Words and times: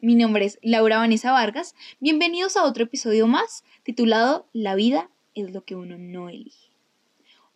mi 0.00 0.14
nombre 0.14 0.44
es 0.44 0.58
Laura 0.62 0.98
Vanessa 0.98 1.32
Vargas. 1.32 1.74
Bienvenidos 2.00 2.56
a 2.56 2.64
otro 2.64 2.84
episodio 2.84 3.26
más 3.26 3.64
titulado 3.82 4.48
La 4.52 4.74
vida 4.74 5.10
es 5.34 5.52
lo 5.52 5.64
que 5.64 5.74
uno 5.74 5.96
no 5.98 6.28
elige. 6.28 6.70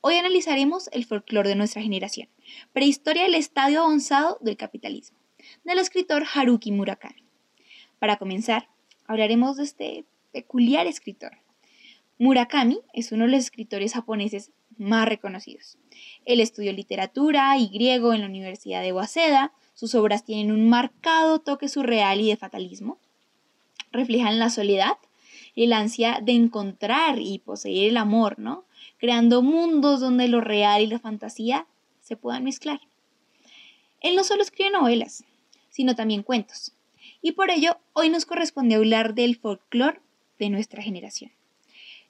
Hoy 0.01 0.17
analizaremos 0.17 0.89
el 0.93 1.05
folclore 1.05 1.49
de 1.49 1.55
nuestra 1.57 1.83
generación, 1.83 2.29
prehistoria 2.73 3.25
del 3.25 3.35
estadio 3.35 3.83
avanzado 3.83 4.39
del 4.41 4.57
capitalismo, 4.57 5.19
del 5.65 5.79
escritor 5.79 6.25
Haruki 6.33 6.73
Murakami. 6.73 7.25
Para 7.99 8.17
comenzar, 8.17 8.69
hablaremos 9.07 9.57
de 9.57 9.65
este 9.65 10.05
peculiar 10.33 10.87
escritor. 10.87 11.33
Murakami 12.19 12.81
es 12.93 13.13
uno 13.13 13.25
de 13.25 13.33
los 13.33 13.41
escritores 13.41 13.95
japoneses 13.95 14.53
más 14.83 15.09
reconocidos. 15.09 15.79
Él 16.25 16.41
estudió 16.41 16.73
literatura 16.73 17.57
y 17.59 17.69
griego 17.69 18.13
en 18.13 18.21
la 18.21 18.27
Universidad 18.27 18.83
de 18.83 18.93
Waseda, 18.93 19.53
sus 19.75 19.95
obras 19.95 20.25
tienen 20.25 20.53
un 20.53 20.69
marcado 20.69 21.39
toque 21.41 21.69
surreal 21.69 22.21
y 22.21 22.29
de 22.29 22.37
fatalismo. 22.37 22.99
Reflejan 23.91 24.39
la 24.39 24.51
soledad 24.51 24.97
y 25.55 25.65
el 25.65 25.73
ansia 25.73 26.21
de 26.23 26.33
encontrar 26.33 27.19
y 27.19 27.39
poseer 27.39 27.91
el 27.91 27.97
amor, 27.97 28.39
¿no? 28.39 28.65
Creando 28.99 29.43
mundos 29.43 30.01
donde 30.01 30.29
lo 30.29 30.41
real 30.41 30.83
y 30.83 30.87
la 30.87 30.99
fantasía 30.99 31.67
se 32.01 32.17
puedan 32.17 32.45
mezclar. 32.45 32.81
Él 34.01 34.17
no 34.17 34.25
solo 34.25 34.43
escribe 34.43 34.71
novelas, 34.71 35.25
sino 35.71 35.95
también 35.95 36.23
cuentos. 36.23 36.73
Y 37.21 37.33
por 37.33 37.51
ello, 37.51 37.79
hoy 37.93 38.09
nos 38.09 38.27
corresponde 38.27 38.75
hablar 38.75 39.15
del 39.15 39.37
folclore 39.37 40.01
de 40.39 40.51
nuestra 40.51 40.83
generación. 40.83 41.33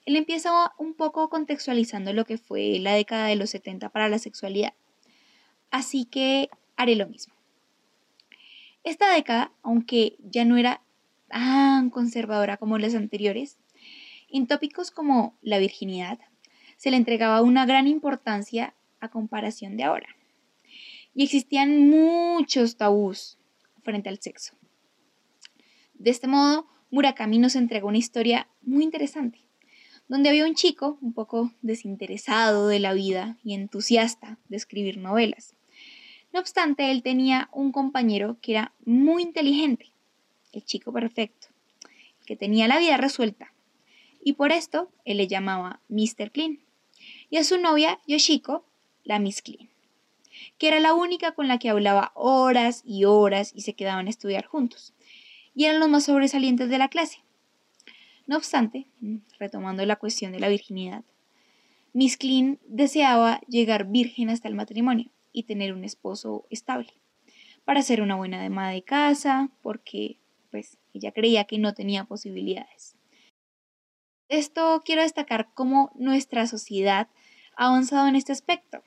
Él 0.05 0.17
empieza 0.17 0.73
un 0.79 0.95
poco 0.95 1.29
contextualizando 1.29 2.13
lo 2.13 2.25
que 2.25 2.39
fue 2.39 2.79
la 2.81 2.95
década 2.95 3.27
de 3.27 3.37
los 3.37 3.51
70 3.51 3.91
para 3.91 4.09
la 4.09 4.19
sexualidad. 4.19 4.75
Así 5.71 6.05
que 6.05 6.49
haré 6.77 6.97
lo 6.97 7.07
mismo. 7.07 7.35
Esta 8.85 9.15
década, 9.15 9.53
aunque 9.63 10.17
ya 10.19 10.45
no 10.45 10.57
era 10.57 10.83
tan 11.29 11.91
conservadora 11.91 12.57
como 12.57 12.79
las 12.79 12.95
anteriores, 12.95 13.59
en 14.29 14.47
tópicos 14.47 14.91
como 14.91 15.37
la 15.43 15.59
virginidad 15.59 16.19
se 16.77 16.91
le 16.91 16.97
entregaba 16.97 17.43
una 17.43 17.65
gran 17.65 17.87
importancia 17.87 18.75
a 18.99 19.09
comparación 19.09 19.77
de 19.77 19.85
ahora. 19.85 20.09
Y 21.15 21.23
existían 21.23 21.89
muchos 21.89 22.77
tabús 22.77 23.39
frente 23.83 24.09
al 24.09 24.19
sexo. 24.21 24.55
De 25.95 26.11
este 26.11 26.27
modo, 26.27 26.67
Murakami 26.91 27.39
nos 27.39 27.55
entregó 27.55 27.89
una 27.89 27.99
historia 27.99 28.49
muy 28.63 28.83
interesante, 28.83 29.39
donde 30.13 30.29
había 30.29 30.45
un 30.45 30.55
chico 30.55 30.99
un 31.01 31.15
poco 31.15 31.53
desinteresado 31.63 32.69
de 32.69 32.81
la 32.81 32.93
vida 32.93 33.39
y 33.43 33.55
entusiasta 33.55 34.37
de 34.51 34.59
escribir 34.59 34.99
novelas, 34.99 35.55
no 36.35 36.41
obstante, 36.41 36.91
él 36.91 37.03
tenía 37.03 37.49
un 37.51 37.73
compañero 37.73 38.37
que 38.43 38.53
era 38.53 38.75
muy 38.85 39.23
inteligente, 39.23 39.87
el 40.53 40.67
chico 40.67 40.93
perfecto, 40.93 41.47
que 42.27 42.37
tenía 42.37 42.69
la 42.69 42.79
vida 42.79 42.99
resuelta. 42.99 43.55
Y 44.23 44.35
por 44.35 44.53
esto 44.53 44.91
él 45.07 45.17
le 45.17 45.29
llamaba 45.29 45.81
Mr. 45.89 46.31
Clean. 46.31 46.59
Y 47.31 47.39
a 47.39 47.45
su 47.45 47.57
novia, 47.57 47.99
Yoshiko, 48.07 48.67
la 49.05 49.19
Miss 49.19 49.41
Clean, 49.41 49.71
que 50.59 50.69
era 50.69 50.79
la 50.79 50.93
única 50.93 51.33
con 51.33 51.49
la 51.49 51.59
que 51.59 51.71
hablaba 51.71 52.13
horas 52.15 52.83
y 52.85 53.07
horas 53.07 53.55
y 53.55 53.63
se 53.63 53.73
quedaban 53.73 54.09
a 54.09 54.11
estudiar 54.11 54.45
juntos. 54.45 54.93
Y 55.55 55.65
eran 55.65 55.81
los 55.81 55.89
más 55.89 56.05
sobresalientes 56.05 56.69
de 56.69 56.77
la 56.77 56.89
clase. 56.89 57.23
No 58.27 58.37
obstante, 58.37 58.87
retomando 59.39 59.85
la 59.85 59.97
cuestión 59.97 60.33
de 60.33 60.41
la 60.41 60.49
virginidad, 60.49 61.05
Miss 61.93 62.17
Clean 62.17 62.59
deseaba 62.67 63.41
llegar 63.49 63.87
virgen 63.87 64.31
hasta 64.31 64.49
el 64.49 64.55
matrimonio 64.55 65.11
y 65.33 65.43
tener 65.43 65.73
un 65.73 65.85
esposo 65.85 66.47
estable, 66.49 66.93
para 67.65 67.83
ser 67.83 68.01
una 68.01 68.17
buena 68.17 68.43
dama 68.43 68.71
de 68.71 68.83
casa, 68.83 69.51
porque 69.63 70.19
pues 70.51 70.79
ella 70.95 71.13
creía 71.13 71.45
que 71.45 71.59
no 71.59 71.75
tenía 71.75 72.05
posibilidades. 72.05 72.95
Esto 74.29 74.83
quiero 74.85 75.03
destacar 75.03 75.53
cómo 75.53 75.91
nuestra 75.95 76.47
sociedad 76.47 77.09
ha 77.57 77.67
avanzado 77.67 78.09
en 78.09 78.17
este 78.17 78.33
aspecto. 78.33 78.83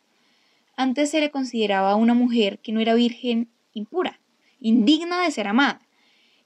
Antes 0.76 1.12
se 1.12 1.20
le 1.20 1.30
consideraba 1.30 1.96
una 1.96 2.14
mujer 2.14 2.60
que 2.60 2.72
no 2.72 2.80
era 2.80 2.96
virgen 2.96 3.50
impura, 3.74 4.20
indigna 4.60 5.22
de 5.22 5.32
ser 5.32 5.48
amada. 5.48 5.82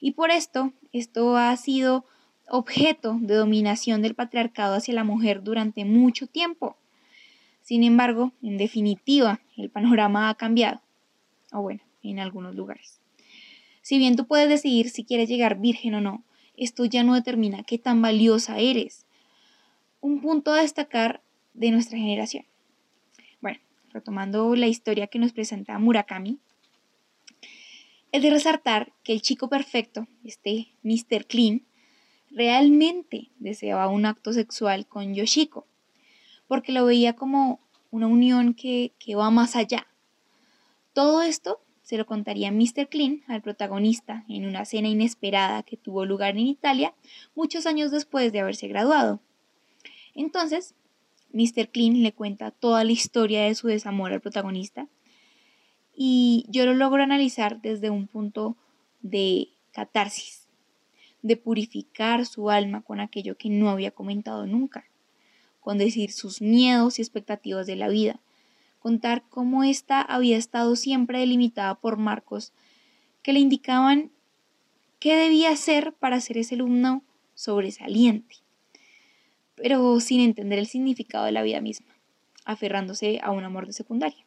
Y 0.02 0.12
por 0.12 0.32
esto, 0.32 0.74
esto 0.92 1.38
ha 1.38 1.56
sido 1.56 2.06
objeto 2.50 3.18
de 3.22 3.36
dominación 3.36 4.02
del 4.02 4.16
patriarcado 4.16 4.76
hacia 4.76 4.94
la 4.94 5.04
mujer 5.04 5.44
durante 5.44 5.86
mucho 5.86 6.28
tiempo. 6.28 6.78
Sin 7.62 7.84
embargo, 7.84 8.34
en 8.42 8.58
definitiva, 8.58 9.42
el 9.58 9.70
panorama 9.70 10.30
ha 10.30 10.36
cambiado. 10.36 10.82
O 11.52 11.62
bueno, 11.62 11.82
en 12.04 12.20
algunos 12.20 12.56
lugares. 12.56 13.00
Si 13.82 13.98
bien 13.98 14.16
tú 14.16 14.28
puedes 14.28 14.50
decidir 14.50 14.90
si 14.90 15.04
quieres 15.04 15.30
llegar 15.30 15.60
virgen 15.60 15.96
o 15.96 16.02
no, 16.02 16.24
esto 16.58 16.86
ya 16.86 17.04
no 17.04 17.16
determina 17.16 17.64
qué 17.64 17.78
tan 17.78 18.02
valiosa 18.02 18.60
eres. 18.60 19.06
Un 20.02 20.22
punto 20.22 20.52
a 20.52 20.62
destacar 20.62 21.22
de 21.54 21.72
nuestra 21.72 21.98
generación. 21.98 22.46
Bueno, 23.42 23.60
retomando 23.92 24.56
la 24.56 24.68
historia 24.68 25.08
que 25.08 25.20
nos 25.20 25.32
presenta 25.34 25.80
Murakami, 25.80 26.40
es 28.12 28.22
de 28.24 28.30
resaltar 28.30 28.92
que 29.04 29.14
el 29.14 29.22
chico 29.22 29.50
perfecto, 29.50 30.08
este 30.24 30.70
Mr. 30.84 31.26
Clean, 31.28 31.64
realmente 32.32 33.30
deseaba 33.40 33.88
un 33.88 34.06
acto 34.06 34.34
sexual 34.34 34.88
con 34.88 35.14
Yoshiko, 35.14 35.66
porque 36.48 36.72
lo 36.72 36.86
veía 36.86 37.16
como 37.16 37.60
una 37.92 38.08
unión 38.08 38.54
que, 38.54 38.94
va 39.18 39.30
más 39.32 39.56
allá. 39.56 39.88
Todo 40.94 41.22
esto 41.22 41.60
se 41.82 41.98
lo 41.98 42.06
contaría 42.06 42.52
Mr. 42.52 42.88
Clean 42.90 43.24
al 43.28 43.42
protagonista 43.42 44.26
en 44.30 44.46
una 44.46 44.66
cena 44.66 44.90
inesperada 44.90 45.64
que 45.64 45.78
tuvo 45.78 46.06
lugar 46.06 46.32
en 46.32 46.48
Italia 46.48 46.94
muchos 47.36 47.66
años 47.66 47.92
después 47.92 48.32
de 48.32 48.42
haberse 48.42 48.68
graduado. 48.68 49.20
Entonces, 50.14 50.76
Mr. 51.32 51.70
Clean 51.70 52.04
le 52.04 52.12
cuenta 52.12 52.52
toda 52.52 52.84
la 52.84 52.92
historia 52.92 53.44
de 53.44 53.56
su 53.56 53.68
desamor 53.68 54.12
al 54.12 54.22
protagonista 54.22 54.88
y 55.96 56.46
yo 56.48 56.66
lo 56.66 56.74
logro 56.74 57.04
analizar 57.04 57.62
desde 57.62 57.90
un 57.90 58.08
punto 58.08 58.56
de 59.02 59.50
catarsis, 59.72 60.39
de 61.22 61.38
purificar 61.38 62.26
su 62.26 62.50
alma 62.50 62.82
con 62.82 63.00
aquello 63.00 63.38
que 63.38 63.50
no 63.50 63.70
había 63.70 63.92
comentado 63.92 64.46
nunca 64.46 64.86
con 65.60 65.78
decir 65.78 66.12
sus 66.12 66.42
miedos 66.42 67.00
y 67.00 67.02
expectativas 67.02 67.68
de 67.68 67.76
la 67.76 67.90
vida, 67.90 68.20
contar 68.80 69.24
cómo 69.30 69.64
ésta 69.64 70.02
había 70.02 70.38
estado 70.38 70.76
siempre 70.76 71.20
delimitada 71.20 71.76
por 71.76 71.98
marcos 71.98 72.54
que 73.22 73.34
le 73.34 73.40
indicaban 73.40 74.12
qué 75.00 75.16
debía 75.16 75.52
hacer 75.52 75.94
para 75.94 76.22
ser 76.22 76.38
ese 76.38 76.56
alumno 76.56 77.04
sobresaliente, 77.36 78.38
pero 79.56 80.00
sin 80.00 80.22
entender 80.22 80.60
el 80.60 80.68
significado 80.68 81.26
de 81.26 81.34
la 81.34 81.44
vida 81.44 81.62
misma, 81.62 81.94
aferrándose 82.46 83.20
a 83.22 83.32
un 83.32 83.44
amor 83.44 83.68
de 83.68 83.74
secundaria. 83.74 84.26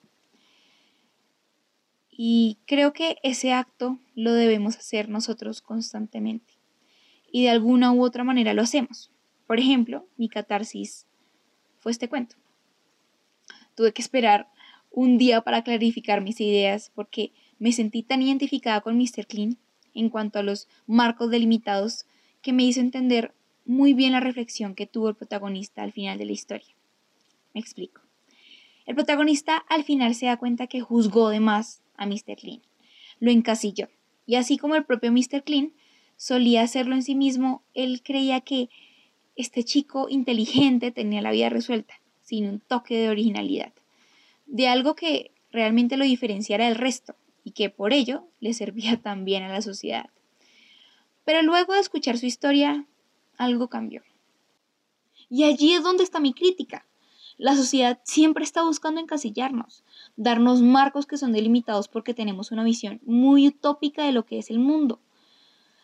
Y 2.11 2.59
creo 2.67 2.93
que 2.93 3.17
ese 3.23 3.53
acto 3.53 3.99
lo 4.15 4.33
debemos 4.35 4.77
hacer 4.77 5.09
nosotros 5.09 5.63
constantemente. 5.63 6.52
Y 7.33 7.43
de 7.43 7.51
alguna 7.51 7.91
u 7.93 8.05
otra 8.05 8.23
manera 8.23 8.55
lo 8.55 8.63
hacemos. 8.63 9.11
Por 9.49 9.59
ejemplo, 9.59 10.07
mi 10.17 10.29
catarsis 10.29 11.07
fue 11.81 11.91
este 11.91 12.09
cuento. 12.09 12.37
Tuve 13.75 13.93
que 13.93 14.03
esperar 14.03 14.49
un 14.93 15.19
día 15.19 15.41
para 15.41 15.65
clarificar 15.65 16.21
mis 16.21 16.41
ideas 16.41 16.93
porque 16.95 17.33
me 17.59 17.73
sentí 17.73 18.03
tan 18.03 18.23
identificada 18.23 18.83
con 18.83 18.97
Mr. 18.97 19.27
Clean 19.27 19.57
en 19.95 20.11
cuanto 20.11 20.39
a 20.39 20.43
los 20.43 20.69
marcos 20.87 21.31
delimitados 21.31 22.07
que 22.41 22.53
me 22.53 22.63
hizo 22.63 22.81
entender 22.81 23.35
muy 23.65 23.95
bien 23.95 24.13
la 24.13 24.21
reflexión 24.21 24.75
que 24.75 24.87
tuvo 24.87 25.09
el 25.09 25.15
protagonista 25.15 25.83
al 25.83 25.93
final 25.93 26.19
de 26.19 26.27
la 26.27 26.33
historia. 26.33 26.75
Me 27.55 27.61
explico. 27.61 28.03
El 28.87 28.95
protagonista 28.95 29.57
al 29.57 29.85
final 29.85 30.15
se 30.15 30.27
da 30.27 30.37
cuenta 30.37 30.67
que 30.67 30.81
juzgó 30.81 31.29
de 31.29 31.41
más 31.41 31.83
a 31.97 32.07
Mr. 32.07 32.37
Clean, 32.37 32.63
lo 33.21 33.31
encasilló, 33.31 33.89
y 34.27 34.35
así 34.35 34.59
como 34.59 34.75
el 34.75 34.85
propio 34.85 35.13
Mr. 35.13 35.45
Clean 35.45 35.73
solía 36.23 36.63
hacerlo 36.63 36.95
en 36.95 37.03
sí 37.03 37.17
mismo, 37.17 37.65
él 37.75 38.01
creía 38.05 38.43
que 38.43 38.71
este 39.35 39.65
chico 39.65 40.09
inteligente 40.09 40.93
tenía 40.93 41.21
la 41.21 41.33
vida 41.33 41.49
resuelta, 41.49 41.95
sin 42.21 42.47
un 42.47 42.61
toque 42.61 42.97
de 42.97 43.09
originalidad, 43.09 43.73
de 44.47 44.69
algo 44.69 44.95
que 44.95 45.33
realmente 45.51 45.97
lo 45.97 46.05
diferenciara 46.05 46.67
del 46.67 46.77
resto 46.77 47.17
y 47.43 47.51
que 47.51 47.71
por 47.71 47.93
ello 47.93 48.23
le 48.39 48.55
servía 48.55 48.97
también 49.03 49.43
a 49.43 49.49
la 49.49 49.63
sociedad. 49.63 50.11
Pero 51.25 51.43
luego 51.43 51.73
de 51.73 51.81
escuchar 51.81 52.17
su 52.19 52.27
historia, 52.27 52.87
algo 53.37 53.67
cambió. 53.67 54.03
Y 55.29 55.43
allí 55.43 55.75
es 55.75 55.83
donde 55.83 56.05
está 56.05 56.21
mi 56.21 56.35
crítica. 56.35 56.87
La 57.37 57.57
sociedad 57.57 57.99
siempre 58.05 58.45
está 58.45 58.63
buscando 58.63 59.01
encasillarnos, 59.01 59.83
darnos 60.15 60.63
marcos 60.63 61.05
que 61.05 61.17
son 61.17 61.33
delimitados 61.33 61.89
porque 61.89 62.15
tenemos 62.15 62.53
una 62.53 62.63
visión 62.63 63.01
muy 63.05 63.49
utópica 63.49 64.05
de 64.05 64.13
lo 64.13 64.25
que 64.25 64.39
es 64.39 64.51
el 64.51 64.61
mundo 64.61 65.01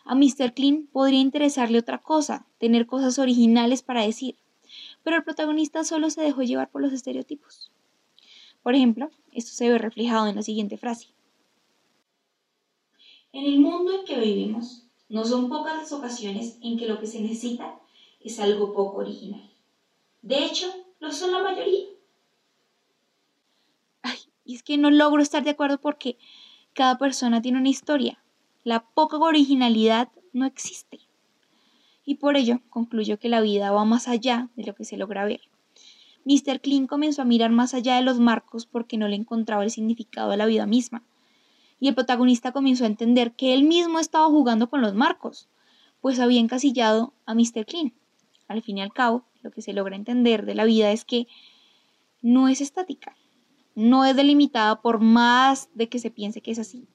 a 0.09 0.15
Mr. 0.15 0.55
Clean 0.55 0.87
podría 0.91 1.19
interesarle 1.19 1.77
otra 1.77 1.99
cosa, 1.99 2.47
tener 2.57 2.87
cosas 2.87 3.19
originales 3.19 3.83
para 3.83 4.01
decir, 4.01 4.37
pero 5.03 5.17
el 5.17 5.23
protagonista 5.23 5.83
solo 5.83 6.09
se 6.09 6.23
dejó 6.23 6.41
llevar 6.41 6.71
por 6.71 6.81
los 6.81 6.91
estereotipos. 6.93 7.71
Por 8.63 8.73
ejemplo, 8.73 9.11
esto 9.33 9.51
se 9.51 9.69
ve 9.69 9.77
reflejado 9.77 10.25
en 10.25 10.35
la 10.35 10.41
siguiente 10.41 10.77
frase. 10.77 11.09
En 13.33 13.45
el 13.45 13.59
mundo 13.59 13.99
en 13.99 14.05
que 14.05 14.19
vivimos, 14.19 14.87
no 15.09 15.25
son 15.25 15.47
pocas 15.47 15.77
las 15.77 15.91
ocasiones 15.91 16.57
en 16.63 16.79
que 16.79 16.87
lo 16.87 16.99
que 16.99 17.05
se 17.05 17.21
necesita 17.21 17.79
es 18.19 18.39
algo 18.39 18.73
poco 18.73 19.01
original. 19.01 19.47
De 20.23 20.43
hecho, 20.43 20.73
lo 20.99 21.11
son 21.11 21.33
la 21.33 21.43
mayoría. 21.43 21.85
Ay, 24.01 24.17
y 24.43 24.55
es 24.55 24.63
que 24.63 24.79
no 24.79 24.89
logro 24.89 25.21
estar 25.21 25.43
de 25.43 25.51
acuerdo 25.51 25.79
porque 25.79 26.17
cada 26.73 26.97
persona 26.97 27.43
tiene 27.43 27.59
una 27.59 27.69
historia. 27.69 28.23
La 28.69 28.81
poca 28.81 29.17
originalidad 29.17 30.09
no 30.31 30.45
existe. 30.45 30.99
Y 32.05 32.17
por 32.17 32.37
ello 32.37 32.61
concluyo 32.69 33.17
que 33.17 33.27
la 33.27 33.41
vida 33.41 33.71
va 33.71 33.83
más 33.83 34.07
allá 34.07 34.49
de 34.55 34.63
lo 34.63 34.75
que 34.75 34.85
se 34.85 34.95
logra 34.95 35.25
ver. 35.25 35.41
Mr. 36.23 36.61
Clean 36.61 36.85
comenzó 36.85 37.23
a 37.23 37.25
mirar 37.25 37.49
más 37.49 37.73
allá 37.73 37.95
de 37.95 38.03
los 38.03 38.19
marcos 38.19 38.67
porque 38.67 38.95
no 38.99 39.07
le 39.07 39.15
encontraba 39.15 39.63
el 39.63 39.71
significado 39.71 40.29
de 40.29 40.37
la 40.37 40.45
vida 40.45 40.67
misma. 40.67 41.01
Y 41.79 41.87
el 41.87 41.95
protagonista 41.95 42.51
comenzó 42.51 42.83
a 42.83 42.87
entender 42.93 43.31
que 43.31 43.55
él 43.55 43.63
mismo 43.63 43.97
estaba 43.97 44.27
jugando 44.27 44.69
con 44.69 44.81
los 44.81 44.93
marcos, 44.93 45.49
pues 45.99 46.19
había 46.19 46.39
encasillado 46.39 47.11
a 47.25 47.33
Mr. 47.33 47.65
Clean. 47.65 47.91
Al 48.47 48.61
fin 48.61 48.77
y 48.77 48.81
al 48.83 48.93
cabo, 48.93 49.23
lo 49.41 49.49
que 49.49 49.63
se 49.63 49.73
logra 49.73 49.95
entender 49.95 50.45
de 50.45 50.53
la 50.53 50.65
vida 50.65 50.91
es 50.91 51.05
que 51.05 51.25
no 52.21 52.49
es 52.49 52.61
estática, 52.61 53.15
no 53.73 54.05
es 54.05 54.15
delimitada 54.15 54.79
por 54.79 54.99
más 54.99 55.69
de 55.73 55.89
que 55.89 55.97
se 55.97 56.11
piense 56.11 56.41
que 56.41 56.51
es 56.51 56.59
así, 56.59 56.87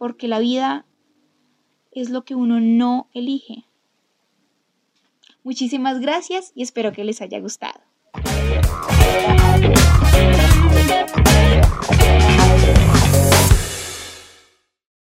porque 0.00 0.28
la 0.28 0.38
vida 0.38 0.86
es 1.92 2.08
lo 2.08 2.24
que 2.24 2.34
uno 2.34 2.58
no 2.58 3.10
elige. 3.12 3.66
Muchísimas 5.44 6.00
gracias 6.00 6.52
y 6.54 6.62
espero 6.62 6.92
que 6.92 7.04
les 7.04 7.20
haya 7.20 7.38
gustado. 7.38 7.78